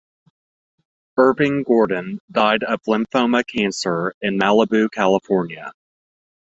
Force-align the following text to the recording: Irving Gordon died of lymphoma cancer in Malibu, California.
Irving 1.17 1.61
Gordon 1.61 2.21
died 2.31 2.63
of 2.63 2.81
lymphoma 2.87 3.45
cancer 3.45 4.15
in 4.19 4.39
Malibu, 4.39 4.89
California. 4.91 5.73